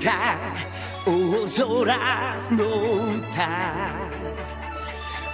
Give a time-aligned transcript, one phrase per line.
[0.00, 0.36] か
[1.04, 1.10] 大
[1.46, 1.96] 空
[2.50, 2.64] の
[3.18, 3.48] 歌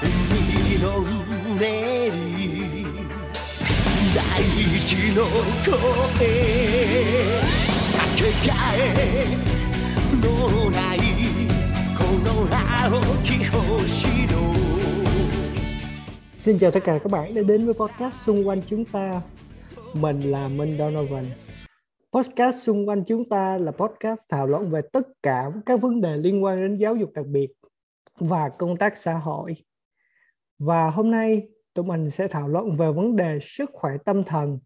[0.03, 1.03] 海のう
[1.59, 2.85] ねり
[4.14, 4.21] 大
[4.81, 5.25] 地の
[5.64, 5.72] 声
[7.96, 8.77] かけがえ
[10.21, 10.99] のない
[11.96, 14.43] この青き星の
[16.36, 19.21] Xin chào tất cả các bạn đã đến với podcast xung quanh chúng ta.
[19.95, 21.25] Mình là Minh Donovan.
[22.18, 26.18] Podcast xung quanh chúng ta là podcast thảo luận về tất cả các vấn đề
[26.18, 27.48] liên quan đến giáo dục đặc biệt
[28.20, 29.56] và công tác xã hội.
[30.60, 34.59] Và hôm nay tụi mình sẽ thảo luận về vấn đề sức khỏe tâm thần.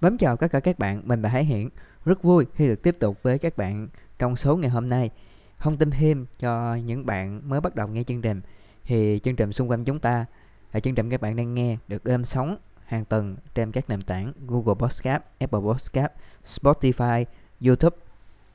[0.00, 1.68] Bấm chào tất cả các bạn, mình là Hải Hiển.
[2.04, 3.88] Rất vui khi được tiếp tục với các bạn
[4.18, 5.10] trong số ngày hôm nay.
[5.58, 8.40] Thông tin thêm cho những bạn mới bắt đầu nghe chương trình
[8.84, 10.26] thì chương trình xung quanh chúng ta
[10.72, 12.56] là chương trình các bạn đang nghe được êm sóng
[12.90, 16.12] hàng tuần trên các nền tảng Google Podcast, Apple Podcast,
[16.44, 17.24] Spotify,
[17.66, 17.96] YouTube.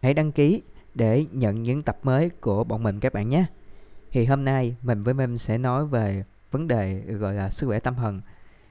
[0.01, 0.61] Hãy đăng ký
[0.95, 3.45] để nhận những tập mới của bọn mình các bạn nhé.
[4.11, 7.79] Thì hôm nay mình với Mem sẽ nói về vấn đề gọi là sức khỏe
[7.79, 8.21] tâm thần.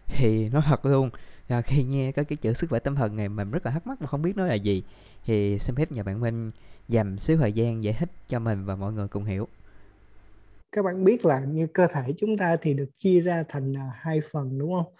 [0.06, 1.10] Thì nói thật luôn
[1.48, 3.86] là khi nghe có cái chữ sức khỏe tâm thần này mình rất là thắc
[3.86, 4.82] mắc và không biết nó là gì.
[5.24, 6.50] Thì xin phép nhờ bạn Minh
[6.88, 9.48] dành xíu thời gian giải thích cho mình và mọi người cùng hiểu
[10.72, 13.90] các bạn biết là như cơ thể chúng ta thì được chia ra thành à,
[13.94, 14.92] hai phần đúng không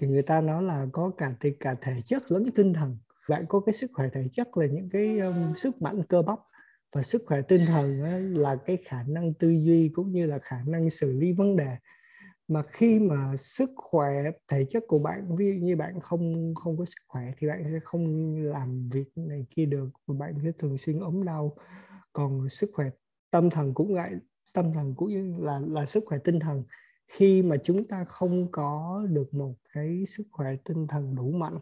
[0.00, 2.98] thì người ta nói là có cả thì cả thể chất lẫn tinh thần.
[3.28, 6.38] Bạn có cái sức khỏe thể chất là những cái um, sức mạnh cơ bắp.
[6.94, 8.02] Và sức khỏe tinh thần
[8.34, 11.76] là cái khả năng tư duy cũng như là khả năng xử lý vấn đề.
[12.48, 14.10] Mà khi mà sức khỏe
[14.48, 17.62] thể chất của bạn ví dụ như bạn không không có sức khỏe thì bạn
[17.64, 19.88] sẽ không làm việc này kia được.
[20.06, 21.56] Và bạn sẽ thường xuyên ốm đau.
[22.12, 22.90] Còn sức khỏe
[23.30, 24.12] tâm thần cũng vậy
[24.54, 26.64] tâm thần cũng như là là sức khỏe tinh thần
[27.08, 31.58] khi mà chúng ta không có được một cái sức khỏe tinh thần đủ mạnh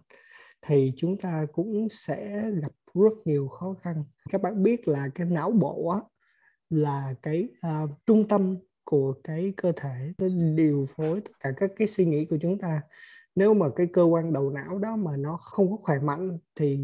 [0.62, 4.04] thì chúng ta cũng sẽ gặp rất nhiều khó khăn.
[4.30, 6.00] Các bạn biết là cái não bộ á,
[6.70, 11.70] là cái uh, trung tâm của cái cơ thể nó điều phối tất cả các
[11.76, 12.82] cái suy nghĩ của chúng ta.
[13.34, 16.78] Nếu mà cái cơ quan đầu não đó mà nó không có khỏe mạnh thì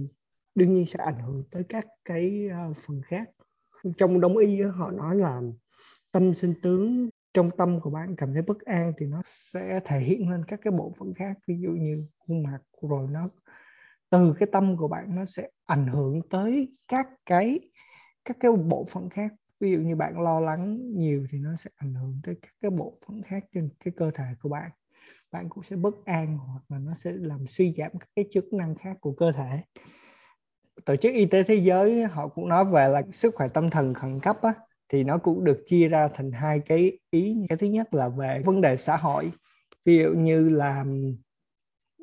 [0.54, 3.30] đương nhiên sẽ ảnh hưởng tới các cái uh, phần khác.
[3.96, 5.42] Trong đông y họ nói là
[6.12, 10.00] tâm sinh tướng trong tâm của bạn cảm thấy bất an thì nó sẽ thể
[10.00, 13.28] hiện lên các cái bộ phận khác ví dụ như khuôn mặt rồi nó
[14.10, 17.60] từ cái tâm của bạn nó sẽ ảnh hưởng tới các cái
[18.25, 19.32] các cái bộ phận khác.
[19.60, 22.70] Ví dụ như bạn lo lắng nhiều thì nó sẽ ảnh hưởng tới các cái
[22.70, 24.70] bộ phận khác trên cái cơ thể của bạn.
[25.32, 28.53] Bạn cũng sẽ bất an hoặc là nó sẽ làm suy giảm các cái chức
[28.53, 29.60] năng khác của cơ thể.
[30.84, 33.94] Tổ chức y tế thế giới họ cũng nói về là sức khỏe tâm thần
[33.94, 34.54] khẩn cấp á,
[34.92, 38.42] thì nó cũng được chia ra thành hai cái ý cái thứ nhất là về
[38.44, 39.32] vấn đề xã hội
[39.84, 40.84] ví dụ như là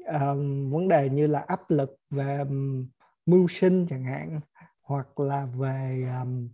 [0.05, 2.87] um, vấn đề như là áp lực về um,
[3.25, 4.39] mưu sinh chẳng hạn
[4.81, 6.49] hoặc là về um,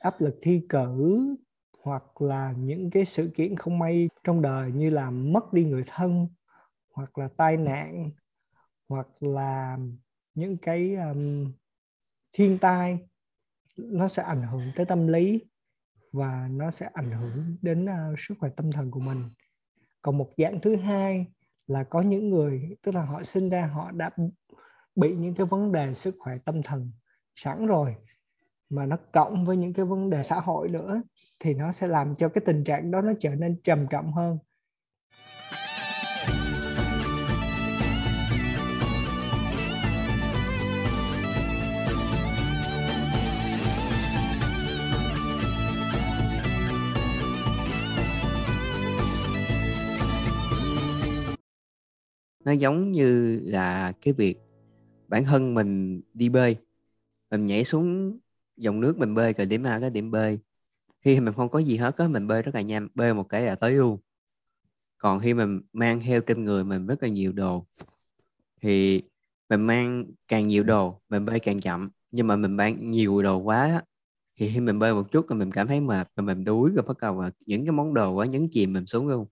[0.00, 1.20] áp lực thi cử
[1.82, 5.84] hoặc là những cái sự kiện không may trong đời như là mất đi người
[5.86, 6.28] thân
[6.94, 8.10] hoặc là tai nạn
[8.88, 9.78] hoặc là
[10.34, 11.52] những cái um,
[12.32, 12.98] thiên tai
[13.88, 15.44] nó sẽ ảnh hưởng tới tâm lý
[16.12, 19.30] và nó sẽ ảnh hưởng đến uh, sức khỏe tâm thần của mình.
[20.02, 21.26] Còn một dạng thứ hai
[21.66, 24.10] là có những người tức là họ sinh ra họ đã
[24.96, 26.92] bị những cái vấn đề sức khỏe tâm thần
[27.36, 27.96] sẵn rồi
[28.70, 31.02] mà nó cộng với những cái vấn đề xã hội nữa
[31.38, 34.38] thì nó sẽ làm cho cái tình trạng đó nó trở nên trầm trọng hơn.
[52.50, 54.38] Nó giống như là cái việc
[55.08, 56.56] bản thân mình đi bơi.
[57.30, 58.18] Mình nhảy xuống
[58.56, 60.16] dòng nước mình bơi từ điểm A tới điểm B.
[61.00, 63.42] Khi mình không có gì hết á mình bơi rất là nhanh bơi một cái
[63.42, 63.98] là tới luôn.
[64.98, 67.66] Còn khi mình mang theo trên người mình rất là nhiều đồ
[68.62, 69.02] thì
[69.48, 71.90] mình mang càng nhiều đồ mình bơi càng chậm.
[72.10, 73.82] Nhưng mà mình mang nhiều đồ quá
[74.36, 76.84] thì khi mình bơi một chút rồi mình cảm thấy mệt và mình đuối rồi
[76.88, 79.26] bắt đầu là những cái món đồ quá nhấn chìm mình xuống luôn.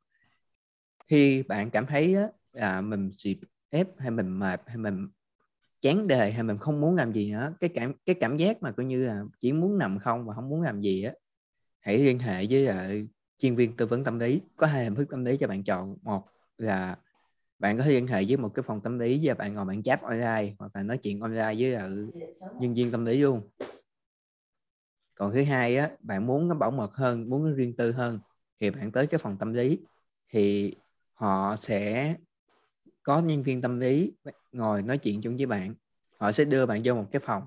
[1.07, 2.29] Khi bạn cảm thấy á,
[2.59, 3.41] là mình bị
[3.71, 5.09] ép hay mình mệt hay mình
[5.81, 8.73] chán đề hay mình không muốn làm gì nữa cái cảm cái cảm giác mà
[8.73, 11.13] coi như là chỉ muốn nằm không và không muốn làm gì á
[11.81, 13.09] hãy liên hệ với uh,
[13.39, 14.41] chuyên viên tư vấn tâm lý.
[14.57, 15.97] Có hai hình thức tâm lý cho bạn chọn.
[16.03, 16.27] Một
[16.59, 16.99] là
[17.59, 19.83] bạn có thể liên hệ với một cái phòng tâm lý và bạn ngồi bạn
[19.83, 22.15] chat online hoặc là nói chuyện online với uh,
[22.61, 23.49] nhân viên tâm lý luôn.
[25.15, 28.19] Còn thứ hai á bạn muốn nó bảo mật hơn muốn nó riêng tư hơn
[28.61, 29.79] thì bạn tới cái phòng tâm lý
[30.29, 30.75] thì
[31.15, 32.15] họ sẽ
[33.09, 34.13] có nhân viên tâm lý
[34.53, 35.75] ngồi nói chuyện chung với bạn
[36.19, 37.43] họ sẽ đưa bạn vô một cái phòng.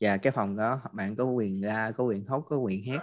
[0.00, 2.98] Và cái phòng đó bạn có quyền ra có quyền khóc có quyền hét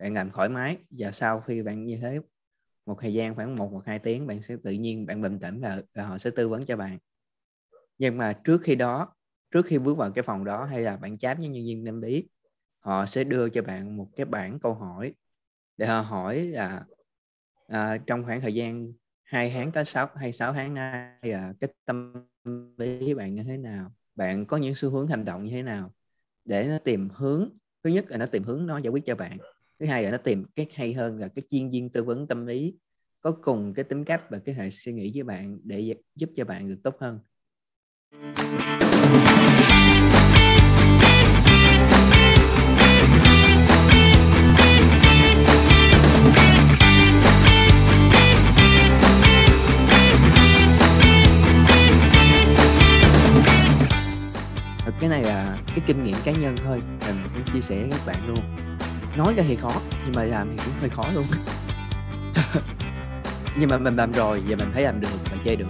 [0.00, 0.78] bạn làm thoải mái.
[0.90, 2.20] Và sau khi bạn như thế
[2.86, 5.60] một thời gian khoảng một hoặc hai tiếng bạn sẽ tự nhiên bạn bình tĩnh
[5.60, 6.98] và, và họ sẽ tư vấn cho bạn.
[7.98, 9.14] Nhưng mà trước khi đó
[9.50, 12.02] trước khi bước vào cái phòng đó hay là bạn chat với nhân viên tâm
[12.02, 12.28] lý
[12.80, 15.14] họ sẽ đưa cho bạn một cái bảng câu hỏi
[15.76, 16.84] để họ hỏi là
[17.66, 18.92] à, trong khoảng thời gian
[19.30, 22.12] hai tháng tới sáu hay sáu tháng nay à, cái tâm
[22.76, 23.92] lý bạn như thế nào?
[24.14, 25.92] Bạn có những xu hướng hành động như thế nào
[26.44, 27.50] để nó tìm hướng?
[27.84, 29.38] Thứ nhất là nó tìm hướng nó giải quyết cho bạn.
[29.80, 32.46] Thứ hai là nó tìm cái hay hơn là cái chuyên viên tư vấn tâm
[32.46, 32.74] lý
[33.20, 36.44] có cùng cái tính cách và cái hệ suy nghĩ với bạn để giúp cho
[36.44, 37.18] bạn được tốt hơn.
[55.00, 58.06] Cái này là cái kinh nghiệm cá nhân thôi, mình cũng chia sẻ với các
[58.06, 58.38] bạn luôn.
[59.16, 59.72] Nói ra thì khó,
[60.04, 61.24] nhưng mà làm thì cũng hơi khó luôn.
[63.56, 65.66] Nhưng mà mình làm rồi và mình thấy làm được và chơi được.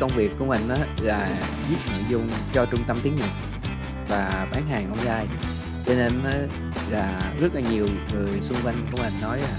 [0.00, 1.38] Công việc của mình đó là
[1.68, 3.28] viết nội dung cho trung tâm tiếng Nhật
[4.08, 5.26] và bán hàng online.
[5.86, 6.12] Cho nên
[6.90, 9.56] là rất là nhiều người xung quanh của mình nói là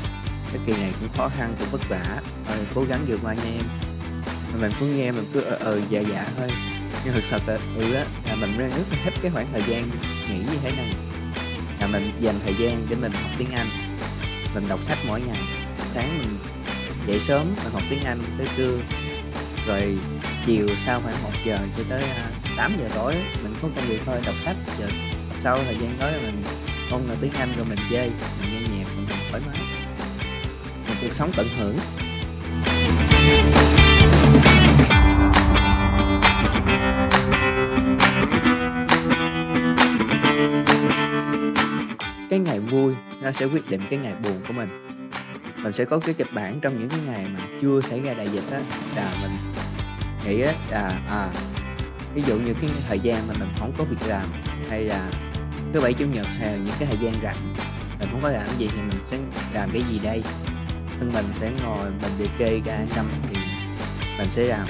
[0.53, 3.43] cái kỳ này cũng khó khăn, cũng vất vả rồi cố gắng vượt qua nha
[3.43, 3.65] em.
[4.53, 6.47] Mà mình cứ nghe mình cứ ờ ờ dạ dạ thôi
[7.05, 9.89] nhưng thực sự là ừ á, là mình rất là thích cái khoảng thời gian
[10.29, 10.89] nghỉ như thế này.
[11.79, 13.67] Là mình dành thời gian để mình học tiếng Anh.
[14.55, 15.37] Mình đọc sách mỗi ngày.
[15.93, 16.37] Sáng mình
[17.07, 18.77] dậy sớm, mình học tiếng Anh tới trưa.
[19.67, 19.97] Rồi
[20.45, 24.01] chiều sau khoảng 1 giờ cho tới à, 8 giờ tối, mình có công việc
[24.05, 24.55] thôi, đọc sách.
[24.79, 24.89] Rồi
[25.43, 26.43] sau thời gian đó mình
[26.91, 28.11] ôn là tiếng Anh rồi mình chơi,
[28.41, 29.57] mình nghe nhạc, mình thoải mái.
[30.87, 31.77] Một cuộc sống tận hưởng.
[33.23, 33.82] Thank you
[42.73, 44.69] vui, nó sẽ quyết định cái ngày buồn của mình.
[45.63, 48.27] Mình sẽ có cái kịch bản trong những cái ngày mà chưa xảy ra đại
[48.27, 48.59] dịch á,
[48.95, 49.31] là mình
[50.25, 51.29] nghĩ á, là à
[52.13, 54.25] ví dụ như cái thời gian mà mình không có việc làm
[54.69, 55.09] hay là
[55.73, 57.55] thứ bảy, chủ nhật hay là những cái thời gian rảnh,
[57.99, 59.17] mình không có làm gì thì mình sẽ
[59.53, 60.23] làm cái gì đây?
[60.99, 63.39] Thân mình sẽ ngồi, mình liệt kê ra năm thì
[64.17, 64.67] mình sẽ làm.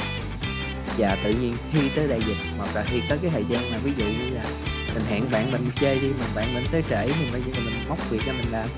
[0.98, 3.78] Và tự nhiên khi tới đại dịch hoặc là khi tới cái thời gian mà
[3.84, 4.44] ví dụ như là
[4.94, 7.90] mình hẹn bạn mình chơi đi, mà bạn mình tới trễ thì bây giờ mình
[7.90, 8.70] móc việc cho mình làm.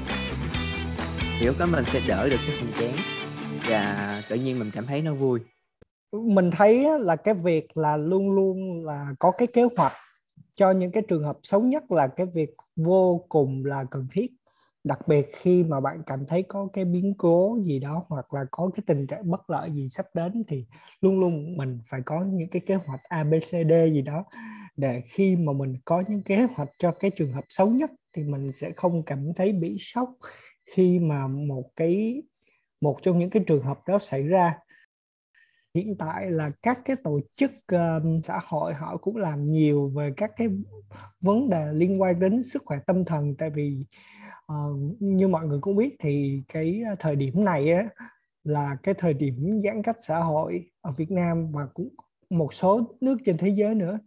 [1.39, 2.93] Hiểu lúc mình sẽ đỡ được cái phần chán,
[3.69, 5.39] và tự nhiên mình cảm thấy nó vui.
[6.11, 9.93] Mình thấy là cái việc là luôn luôn là có cái kế hoạch
[10.55, 14.31] cho những cái trường hợp xấu nhất là cái việc vô cùng là cần thiết.
[14.83, 18.45] Đặc biệt khi mà bạn cảm thấy có cái biến cố gì đó, hoặc là
[18.51, 20.65] có cái tình trạng bất lợi gì sắp đến, thì
[21.01, 24.23] luôn luôn mình phải có những cái kế hoạch ABCD gì đó
[24.77, 28.23] để khi mà mình có những kế hoạch cho cái trường hợp xấu nhất thì
[28.23, 30.09] mình sẽ không cảm thấy bị sốc
[30.65, 32.23] khi mà một cái
[32.81, 34.57] một trong những cái trường hợp đó xảy ra.
[35.75, 40.13] Hiện tại là các cái tổ chức um, xã hội họ cũng làm nhiều về
[40.17, 40.47] các cái
[41.21, 43.35] vấn đề liên quan đến sức khỏe tâm thần.
[43.37, 43.85] Tại vì
[44.51, 47.89] uh, như mọi người cũng biết thì cái thời điểm này á,
[48.43, 51.89] là cái thời điểm giãn cách xã hội ở Việt Nam và cũng
[52.29, 53.97] một số nước trên thế giới nữa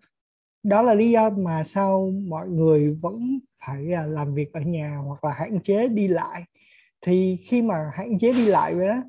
[0.69, 4.97] đó là lý do mà sao mọi người vẫn phải à, làm việc ở nhà
[5.07, 6.45] hoặc là hạn chế đi lại.
[7.01, 9.03] Thì khi mà hạn chế đi lại vậy đó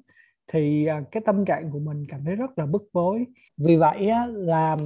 [0.48, 3.26] thì à, cái tâm trạng của mình cảm thấy rất là bức bối.
[3.58, 4.78] Vì vậy á, là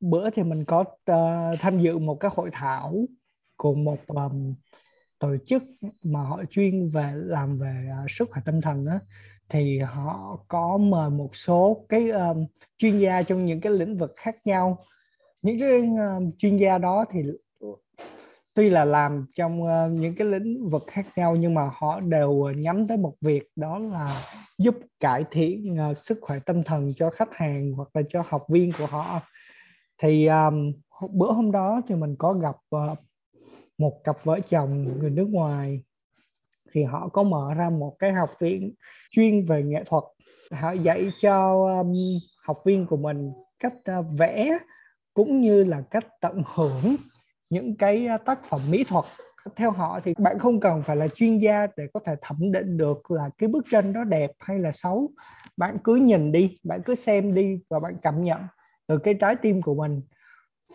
[0.00, 3.06] bữa thì mình có ờ, tham dự một cái hội thảo
[3.56, 4.54] của một um,
[5.18, 5.62] tổ chức
[6.04, 9.00] mà họ chuyên về làm về uh, sức khỏe tâm thần á.
[9.48, 12.46] Thì họ có mời một số cái um,
[12.78, 14.84] chuyên gia trong những cái lĩnh vực khác nhau
[15.44, 17.20] những cái uh, chuyên gia đó thì
[18.54, 22.52] tuy là làm trong uh, những cái lĩnh vực khác nhau nhưng mà họ đều
[22.56, 24.22] nhắm tới một việc đó là
[24.58, 28.44] giúp cải thiện uh, sức khỏe tâm thần cho khách hàng hoặc là cho học
[28.48, 29.20] viên của họ.
[30.02, 30.72] Thì um,
[31.10, 32.98] bữa hôm đó thì mình có gặp uh,
[33.78, 35.82] một cặp vợ chồng người nước ngoài.
[36.72, 38.74] Thì họ có mở ra một cái học viện
[39.10, 40.04] chuyên về nghệ thuật.
[40.50, 41.92] Họ dạy cho um,
[42.44, 44.58] học viên của mình cách uh, vẽ
[45.14, 46.96] cũng như là cách tận hưởng
[47.50, 49.04] những cái tác phẩm mỹ thuật.
[49.56, 52.76] Theo họ thì bạn không cần phải là chuyên gia để có thể thẩm định
[52.76, 55.10] được là cái bức tranh đó đẹp hay là xấu.
[55.56, 58.40] Bạn cứ nhìn đi, bạn cứ xem đi và bạn cảm nhận
[58.86, 60.02] từ cái trái tim của mình.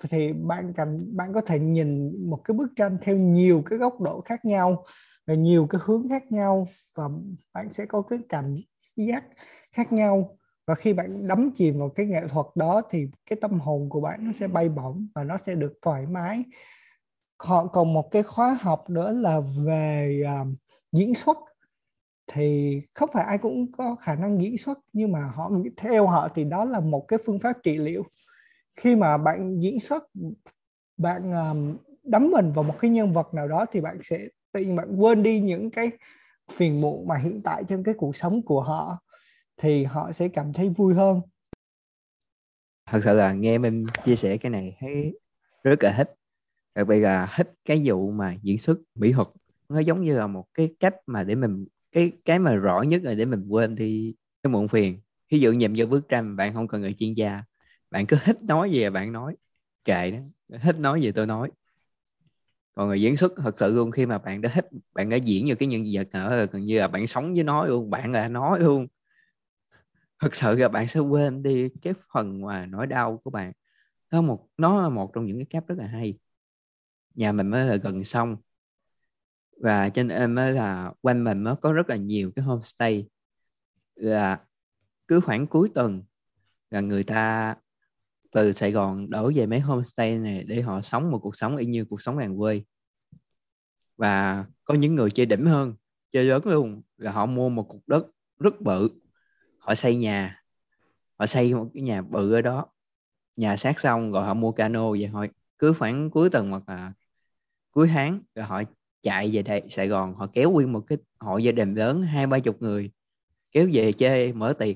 [0.09, 4.01] Thì bạn cảm, bạn có thể nhìn một cái bức tranh theo nhiều cái góc
[4.01, 4.83] độ khác nhau
[5.27, 7.09] và nhiều cái hướng khác nhau và
[7.53, 8.55] bạn sẽ có cái cảm
[8.95, 9.23] giác
[9.71, 10.38] khác nhau
[10.69, 14.01] và khi bạn đắm chìm vào cái nghệ thuật đó thì cái tâm hồn của
[14.01, 16.43] bạn nó sẽ bay bổng và nó sẽ được thoải mái.
[17.39, 20.47] Họ còn một cái khóa học nữa là về uh,
[20.91, 21.37] diễn xuất.
[22.31, 26.29] Thì không phải ai cũng có khả năng diễn xuất nhưng mà họ theo họ
[26.35, 28.03] thì đó là một cái phương pháp trị liệu.
[28.75, 30.03] Khi mà bạn diễn xuất
[30.97, 34.59] bạn um, đắm mình vào một cái nhân vật nào đó thì bạn sẽ tự
[34.59, 35.91] nhiên bạn quên đi những cái
[36.51, 38.99] phiền muộn mà hiện tại trong cái cuộc sống của họ
[39.61, 41.21] thì họ sẽ cảm thấy vui hơn.
[42.85, 45.19] Thật sự là nghe mình chia sẻ cái này thấy
[45.63, 46.15] rất là thích.
[46.75, 49.27] Đặc biệt là thích cái vụ mà diễn xuất mỹ thuật.
[49.69, 53.01] Nó giống như là một cái cách mà để mình, cái cái mà rõ nhất
[53.03, 54.13] là để mình quên đi
[54.43, 54.99] cái muộn phiền.
[55.31, 57.43] Ví dụ nhìn vô bức tranh, bạn không cần người chuyên gia.
[57.91, 59.35] Bạn cứ thích nói gì là bạn nói.
[59.85, 60.19] Kệ đó
[60.61, 61.51] thích nói gì tôi nói.
[62.75, 65.45] Còn người diễn xuất thật sự luôn, khi mà bạn đã thích, bạn đã diễn
[65.45, 68.27] như cái nhân vật nào gần như là bạn sống với nó luôn, bạn là
[68.27, 68.87] nói luôn
[70.19, 73.51] thực sự là bạn sẽ quên đi cái phần mà nỗi đau của bạn.
[74.11, 76.19] Nó một, nó là một trong những cái cách rất là hay.
[77.15, 78.37] Nhà mình mới là gần xong
[79.61, 83.07] và trên em mới là quanh mình mới có rất là nhiều cái homestay.
[83.95, 84.39] Là
[85.07, 86.03] cứ khoảng cuối tuần
[86.69, 87.55] là người ta
[88.31, 91.65] từ Sài Gòn đổ về mấy homestay này để họ sống một cuộc sống y
[91.65, 92.63] như cuộc sống làng quê.
[93.97, 95.75] Và có những người chơi đỉnh hơn,
[96.11, 98.07] chơi lớn luôn, là họ mua một cục đất
[98.39, 98.89] rất bự
[99.69, 100.43] họ xây nhà.
[101.19, 102.65] Họ xây một cái nhà bự ở đó.
[103.35, 106.93] Nhà sát xong rồi họ mua cano vậy thôi cứ khoảng cuối tuần hoặc là
[107.71, 108.63] cuối tháng rồi họ
[109.01, 110.15] chạy về đây, Sài Gòn.
[110.15, 112.91] Họ kéo nguyên một cái hộ gia đình lớn, hai, ba chục người,
[113.51, 114.75] kéo về chơi mở tiệc.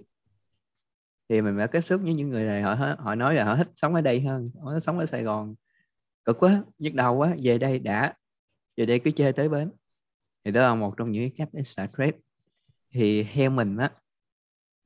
[1.30, 3.72] Thì mình đã tiếp xúc với những người này, họ họ nói là họ thích
[3.76, 5.56] sống ở đây hơn, họ thích sống ở Sài Gòn.
[6.26, 8.14] Cực quá, nhức đầu quá, về đây đã,
[8.78, 9.72] về đây cứ chơi tới bến.
[10.44, 12.16] Thì đó là một trong những cách để xả trip.
[12.92, 13.92] thì theo mình á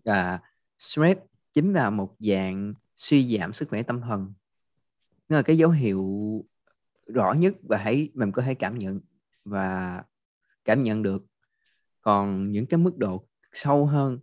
[0.10, 0.42] uh,
[0.80, 1.20] stress
[1.54, 4.34] chính là một dạng suy giảm sức khỏe tâm thần.
[5.30, 6.06] Nó là cái dấu hiệu
[7.08, 9.00] rõ nhất và hãy mình có thể cảm nhận
[9.46, 10.04] và
[10.66, 11.26] cảm nhận được.
[12.02, 14.20] Còn những cái mức độ sâu hơn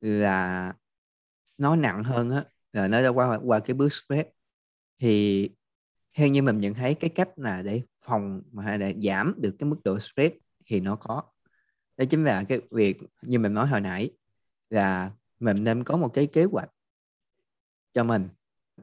[0.00, 0.74] là
[1.58, 4.28] nó nặng hơn á là nó đã qua qua cái bước stress.
[4.98, 5.50] Thì
[6.14, 9.68] theo như mình nhận thấy cái cách là để phòng mà để giảm được cái
[9.68, 10.34] mức độ stress
[10.66, 11.22] thì nó có.
[11.96, 14.10] Đó chính là cái việc như mình nói hồi nãy
[14.70, 16.70] là mình nên có một cái kế hoạch
[17.92, 18.28] cho mình.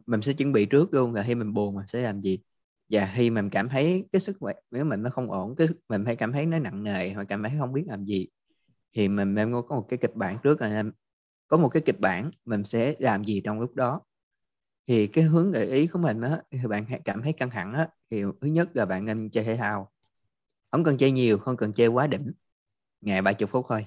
[0.05, 2.39] Mình sẽ chuẩn bị trước luôn là khi mình buồn mình sẽ làm gì.
[2.89, 6.05] Và khi mình cảm thấy cái sức khỏe, nếu mình nó không ổn, cái mình
[6.05, 8.27] hay cảm thấy nó nặng nề hoặc cảm thấy không biết làm gì,
[8.93, 10.83] thì mình nên có một cái kịch bản trước là
[11.47, 14.01] có một cái kịch bản mình sẽ làm gì trong lúc đó.
[14.87, 17.89] Thì cái hướng gợi ý của mình á, thì bạn cảm thấy căng thẳng á,
[18.11, 19.91] thì thứ nhất là bạn nên chơi thể thao.
[20.71, 22.31] Không cần chơi nhiều, không cần chơi quá đỉnh.
[23.01, 23.85] Ngày ba chục phút thôi.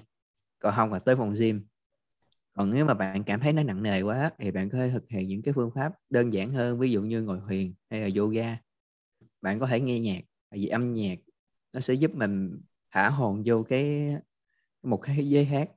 [0.59, 1.65] Còn không là tới phòng gym
[2.57, 5.09] còn nếu mà bạn cảm thấy nó nặng nề quá thì bạn có thể thực
[5.09, 8.09] hiện những cái phương pháp đơn giản hơn, ví dụ như ngồi thiền hay là
[8.17, 8.59] yoga.
[9.41, 10.21] Bạn có thể nghe nhạc,
[10.51, 11.19] tại vì âm nhạc
[11.73, 12.61] nó sẽ giúp mình
[12.91, 14.15] thả hồn vô cái,
[14.83, 15.71] một cái thế giới khác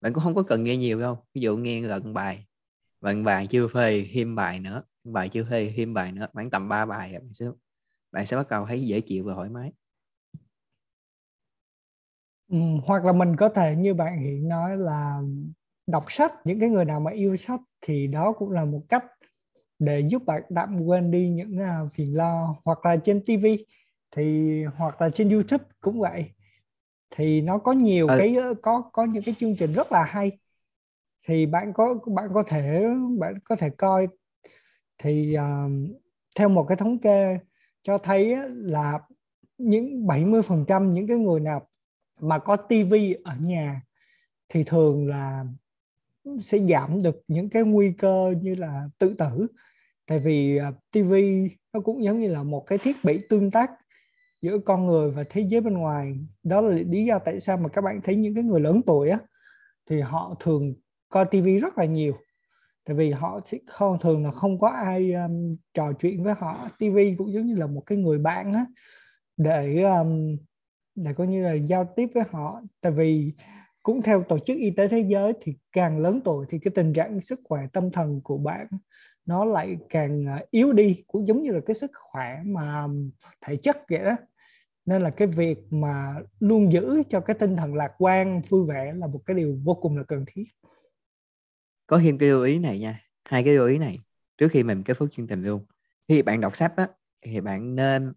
[0.00, 2.46] bạn cũng không có cần nghe nhiều đâu, ví dụ nghe lần bài.
[3.00, 6.68] Bạn bài chưa phê thêm bài nữa, bài chưa phê thêm bài nữa, khoảng tầm
[6.68, 7.46] 3 bài bạn sẽ
[8.12, 9.72] bạn sẽ bắt đầu thấy dễ chịu và thoải mái
[12.48, 15.20] ừ, hoặc là mình có thể như bạn hiện nói là
[15.86, 19.04] đọc sách những cái người nào mà yêu sách thì đó cũng là một cách
[19.78, 22.56] để giúp bạn tạm quên đi những uh, phiền lo.
[22.64, 23.46] Hoặc là trên TV
[24.10, 26.24] thì hoặc là trên YouTube cũng vậy.
[27.10, 28.14] Thì nó có nhiều ừ.
[28.18, 30.32] cái có có những cái chương trình rất là hay.
[31.26, 32.86] Thì bạn có bạn có thể
[33.18, 34.08] bạn có thể coi.
[34.98, 35.96] Thì uh,
[36.36, 37.38] theo một cái thống kê
[37.82, 39.00] cho thấy là
[39.58, 41.68] những 70% những cái người nào
[42.20, 43.82] mà có tivi ở nhà
[44.48, 45.44] thì thường là
[46.42, 49.46] sẽ giảm được những cái nguy cơ như là tự tử.
[50.06, 53.50] Tại vì à, tivi TV nó cũng giống như là một cái thiết bị tương
[53.50, 53.70] tác
[54.42, 56.18] giữa con người và thế giới bên ngoài.
[56.42, 59.10] Đó là lý do tại sao mà các bạn thấy những cái người lớn tuổi
[59.10, 59.18] á
[59.90, 60.74] thì họ thường
[61.08, 62.14] coi TV rất là nhiều.
[62.84, 66.68] Tại vì họ sẽ không thường là không có ai um, trò chuyện với họ.
[66.78, 68.66] TV cũng giống như là một cái người bạn á
[69.36, 70.36] để um,
[70.96, 72.60] là coi như là giao tiếp với họ.
[72.80, 73.32] Tại vì
[73.82, 76.92] cũng theo tổ chức y tế thế giới thì càng lớn tuổi thì cái tình
[76.92, 78.66] trạng sức khỏe tâm thần của bạn
[79.26, 82.86] nó lại càng à, yếu đi, cũng giống như là cái sức khỏe mà
[83.46, 84.16] thể chất vậy đó.
[84.86, 88.92] Nên là cái việc mà luôn giữ cho cái tinh thần lạc quan, vui vẻ
[88.96, 90.44] là một cái điều vô cùng là cần thiết.
[91.86, 93.98] Có thêm cái lưu ý này nha, hai cái lưu ý này.
[94.38, 95.66] Trước khi mình kết thúc chương trình luôn,
[96.08, 96.88] khi bạn đọc sách á,
[97.22, 98.12] thì bạn nên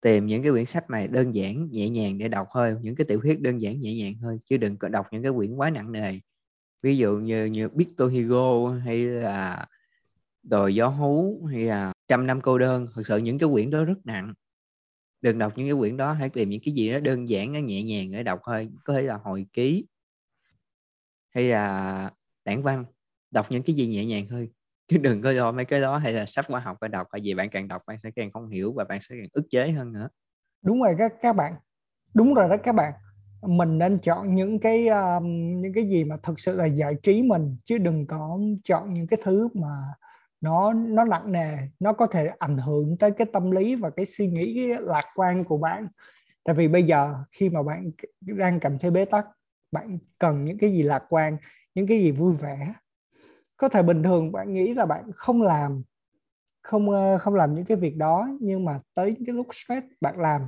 [0.00, 3.04] tìm những cái quyển sách này đơn giản, nhẹ nhàng để đọc thôi, những cái
[3.04, 5.70] tiểu thuyết đơn giản, nhẹ nhàng thôi, chứ đừng có đọc những cái quyển quá
[5.70, 6.18] nặng nề.
[6.82, 9.66] Ví dụ như như Victor Hugo hay là
[10.42, 13.84] đồi gió hú hay là trăm năm cô đơn, thực sự những cái quyển đó
[13.84, 14.34] rất nặng.
[15.20, 17.58] Đừng đọc những cái quyển đó, hãy tìm những cái gì đó đơn giản, nó
[17.58, 19.86] nhẹ nhàng để đọc thôi, có thể là hồi ký
[21.30, 22.10] hay là
[22.44, 22.84] tản văn.
[23.30, 24.50] Đọc những cái gì nhẹ nhàng thôi
[24.88, 27.20] chứ đừng có lo mấy cái đó hay là sách khoa học phải đọc tại
[27.24, 29.70] vì bạn càng đọc bạn sẽ càng không hiểu và bạn sẽ càng ức chế
[29.70, 30.08] hơn nữa.
[30.62, 31.54] Đúng rồi các các bạn.
[32.14, 32.92] Đúng rồi đó các bạn.
[33.42, 35.24] Mình nên chọn những cái um,
[35.60, 39.06] những cái gì mà thực sự là giải trí mình chứ đừng có chọn những
[39.06, 39.68] cái thứ mà
[40.40, 44.06] nó nó nặng nề nó có thể ảnh hưởng tới cái tâm lý và cái
[44.06, 45.88] suy nghĩ cái lạc quan của bạn.
[46.44, 47.90] Tại vì bây giờ khi mà bạn
[48.20, 49.26] đang cảm thấy bế tắc
[49.72, 51.36] bạn cần những cái gì lạc quan
[51.74, 52.74] những cái gì vui vẻ
[53.58, 55.82] có thể bình thường bạn nghĩ là bạn không làm
[56.62, 60.20] không ờ, không làm những cái việc đó nhưng mà tới cái lúc stress bạn
[60.20, 60.42] làm.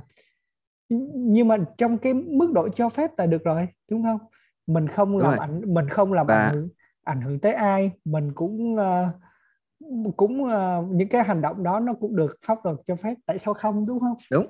[1.15, 4.19] Nhưng mà trong cái mức độ cho phép là được rồi đúng không?
[4.67, 6.35] Mình không làm ảnh mình không làm Và...
[6.35, 6.69] ảnh hưởng
[7.03, 11.93] ảnh hưởng tới ai mình cũng uh, cũng uh, những cái hành động đó nó
[11.93, 14.15] cũng được pháp luật cho phép tại sao không đúng không?
[14.31, 14.47] Đúng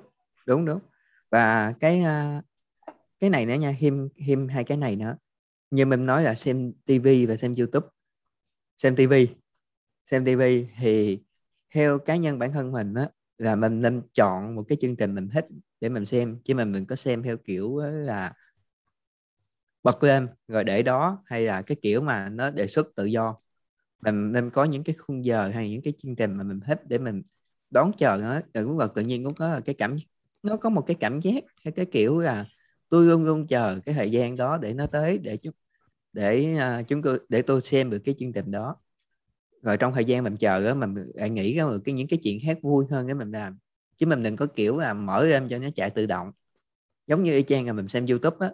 [0.48, 0.80] đúng đúng.
[1.32, 2.44] Và cái uh,
[3.20, 5.18] cái này nữa nha thêm thêm hai cái này nữa.
[5.72, 7.88] Như mình nói là xem tivi và xem youtube
[8.82, 9.28] xem tivi
[10.12, 11.20] xem tivi thì
[11.76, 15.16] theo cá nhân bản thân mình á, là mình nên chọn một cái chương trình
[15.16, 15.46] mình thích
[15.82, 18.34] để mình xem, chứ mình mình có xem theo kiểu là
[19.84, 23.36] bật lên rồi để đó, hay là cái kiểu mà nó đề xuất tự do.
[24.02, 26.82] Mình nên có những cái khung giờ hay những cái chương trình mà mình thích
[26.88, 27.22] để mình
[27.72, 28.42] đón chờ nó.
[28.54, 29.96] Cũng và tự nhiên cũng có cái cảm,
[30.44, 32.46] nó có một cái cảm giác, hay cái kiểu là
[32.90, 35.54] tôi luôn luôn chờ cái thời gian đó để nó tới, để chúng
[36.14, 38.76] để uh, chúng tôi để tôi xem được cái chương trình đó.
[39.62, 42.38] Rồi trong thời gian mình chờ đó mình lại nghĩ ra cái những cái chuyện
[42.44, 43.58] khác vui hơn để mình làm.
[43.98, 46.32] Chứ mình đừng có kiểu là mở lên cho nó chạy tự động.
[47.08, 48.52] Giống như y chang là mình xem youtube á.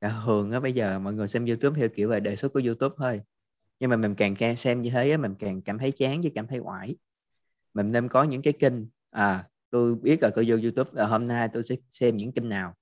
[0.00, 2.62] Là thường á bây giờ mọi người xem youtube theo kiểu là đề xuất của
[2.64, 3.20] youtube thôi.
[3.80, 6.46] Nhưng mà mình càng xem như thế á, mình càng cảm thấy chán chứ cảm
[6.46, 6.96] thấy oải.
[7.74, 8.74] Mình nên có những cái kênh.
[9.10, 12.48] À tôi biết là tôi vô youtube là hôm nay tôi sẽ xem những kênh
[12.48, 12.74] nào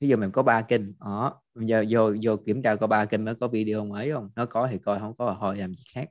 [0.00, 3.04] ví dụ mình có ba kênh đó bây giờ, vô vô kiểm tra có ba
[3.04, 4.30] kênh mới có video mới không?
[4.36, 6.08] Nó có thì coi, không có hồi thôi, làm gì khác.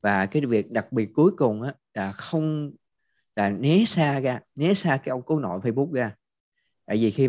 [0.00, 2.72] Và cái việc đặc biệt cuối cùng á, là không,
[3.36, 6.14] là né xa ra, né xa cái ông cố nội Facebook ra.
[6.86, 7.28] Tại vì khi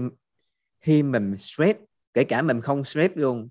[0.82, 1.80] khi mình stress,
[2.14, 3.50] kể cả mình không stress luôn,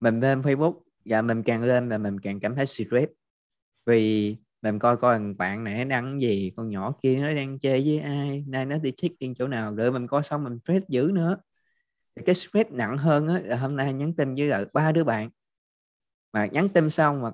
[0.00, 3.12] mình lên Facebook và mình càng lên là mình càng cảm thấy stress.
[3.86, 7.82] Vì mình coi coi bạn này nó đăng gì con nhỏ kia nó đang chơi
[7.86, 10.88] với ai nay nó đi check in chỗ nào rồi mình coi xong mình stress
[10.88, 11.36] dữ nữa.
[12.26, 15.30] Cái stress nặng hơn á là hôm nay nhắn tin với lại ba đứa bạn.
[16.32, 17.30] Mà nhắn tin xong mà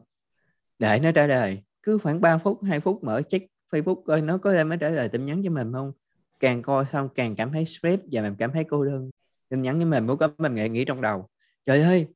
[0.78, 4.38] để nó trả lời cứ khoảng 3 phút 2 phút mở check Facebook coi nó
[4.38, 5.92] có em mới trả lời tin nhắn cho mình không.
[6.40, 9.10] Càng coi xong càng cảm thấy stress và mình cảm thấy cô đơn.
[9.50, 11.28] Tin nhắn với mình muốn có mình nghĩ, nghĩ trong đầu.
[11.66, 12.06] Trời ơi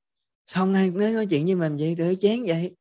[0.46, 1.96] sao ngay nói, nói chuyện với mình vậy?
[1.98, 2.76] Tự chán vậy?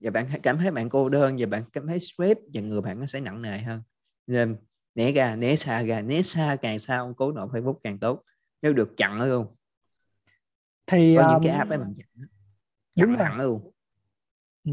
[0.00, 3.00] Và bạn cảm thấy bạn cô đơn và bạn cảm thấy stress và người bạn
[3.00, 3.82] nó sẽ nặng nề hơn.
[4.26, 4.56] Nên
[4.94, 8.22] né ra né xa ra né xa càng xa ông cố nội Facebook càng tốt.
[8.62, 9.46] Nếu được chặn luôn.
[10.86, 12.06] Thì có um, những cái app ấy mình chặn
[12.94, 13.70] chặn hẳn luôn.
[14.64, 14.72] Ừ.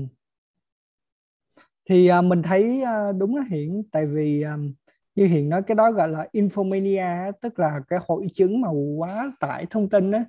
[1.89, 4.73] thì uh, mình thấy uh, đúng là hiện tại vì um,
[5.15, 9.31] như hiện nói cái đó gọi là infomania tức là cái hội chứng mà quá
[9.39, 10.25] tải thông tin á.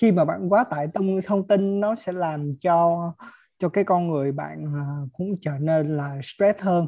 [0.00, 3.12] Khi mà bạn quá tải thông thông tin nó sẽ làm cho
[3.60, 6.86] cho cái con người bạn uh, cũng trở nên là stress hơn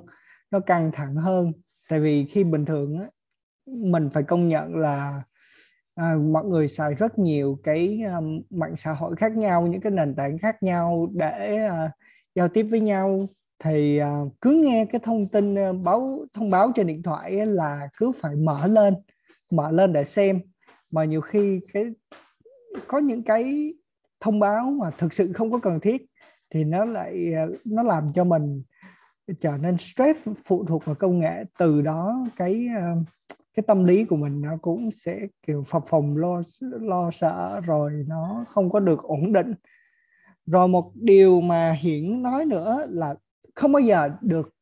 [0.50, 1.52] nó căng thẳng hơn.
[1.88, 3.06] Tại vì khi bình thường á
[3.66, 5.22] mình phải công nhận là
[5.94, 9.92] à, mọi người xài rất nhiều cái um, mạng xã hội khác nhau những cái
[9.92, 11.90] nền tảng khác nhau để uh,
[12.34, 13.20] giao tiếp với nhau.
[13.64, 17.88] Thì uh, cứ nghe cái thông tin uh, báo thông báo trên điện thoại là
[17.96, 18.94] cứ phải mở lên
[19.50, 20.40] mở lên để xem.
[20.90, 21.84] Mà nhiều khi cái
[22.86, 23.74] có những cái
[24.20, 26.06] thông báo mà thực sự không có cần thiết
[26.52, 28.62] thì nó lại à, nó làm cho mình
[29.40, 31.44] trở nên stress phụ thuộc vào công nghệ.
[31.58, 32.94] Từ đó cái à,
[33.54, 38.04] cái tâm lý của mình nó cũng sẽ kiểu phập phồng lo lo sợ rồi
[38.08, 39.54] nó không có được ổn định.
[40.46, 43.14] Rồi một điều mà hiển nói nữa là
[43.54, 44.54] không bao giờ được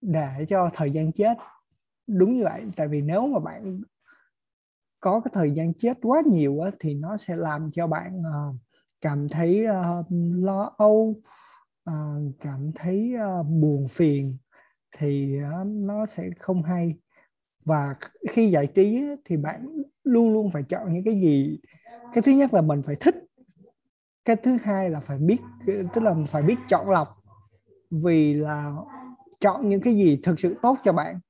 [0.00, 1.38] để cho thời gian chết.
[2.06, 3.80] Đúng như vậy tại vì nếu mà bạn
[5.00, 8.56] có cái thời gian chết quá nhiều á, thì nó sẽ làm cho bạn uh,
[9.04, 10.06] cảm thấy uh,
[10.44, 11.16] lo âu
[11.90, 11.94] uh,
[12.40, 14.36] cảm thấy uh, buồn phiền
[14.98, 16.94] thì uh, nó sẽ không hay.
[17.64, 17.96] Và
[18.30, 21.58] khi giải trí thì bạn luôn luôn phải chọn những cái gì?
[22.14, 23.14] Cái thứ nhất là mình phải thích
[24.24, 27.08] cái thứ hai là phải biết tức là phải biết chọn lọc.
[27.90, 28.76] Vì là
[29.40, 31.20] chọn những cái gì thực sự tốt cho bạn.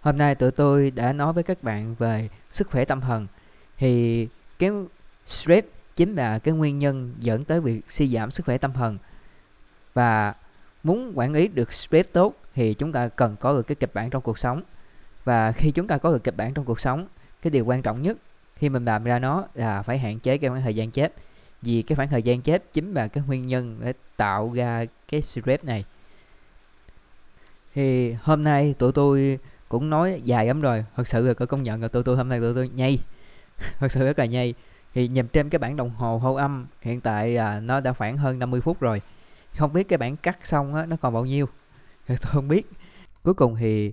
[0.00, 3.26] Hôm nay tụi tôi đã nói với các bạn về sức khỏe tâm thần.
[3.76, 4.28] Thì
[4.58, 4.70] cái
[5.26, 8.98] stress chính là cái nguyên nhân dẫn tới việc suy giảm sức khỏe tâm thần.
[9.94, 10.34] Và
[10.82, 14.10] muốn quản lý được stress tốt thì chúng ta cần có được cái kịch bản
[14.10, 14.62] trong cuộc sống.
[15.24, 17.06] Và khi chúng ta có được kịch bản trong cuộc sống,
[17.42, 18.18] cái điều quan trọng nhất
[18.56, 21.14] khi mình làm ra nó là phải hạn chế cái khoảng thời gian chết.
[21.62, 25.22] Vì cái khoảng thời gian chết chính là cái nguyên nhân để tạo ra cái
[25.22, 25.84] stress này.
[27.74, 30.84] Thì hôm nay tụi tôi cũng nói dài lắm rồi.
[30.96, 32.98] Thật sự là có công nhận là tụi tôi hôm nay tụi tôi nhây.
[33.78, 34.54] Thật sự rất là nhây
[34.94, 38.16] thì nhìn trên cái bản đồng hồ hô âm hiện tại à, nó đã khoảng
[38.16, 39.02] hơn 50 phút rồi.
[39.56, 41.46] Không biết cái bản cắt xong á nó còn bao nhiêu?
[42.06, 42.70] Tôi không biết.
[43.22, 43.92] Cuối cùng thì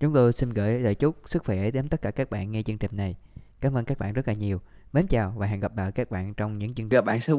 [0.00, 2.78] chúng tôi xin gửi lời chúc sức khỏe đến tất cả các bạn nghe chương
[2.78, 3.14] trình này.
[3.60, 4.60] Cảm ơn các bạn rất là nhiều.
[4.92, 7.32] Mến chào và hẹn gặp lại các bạn trong những chương trình các bạn sẽ